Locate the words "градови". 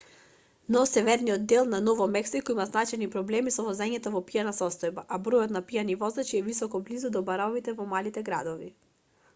8.33-8.75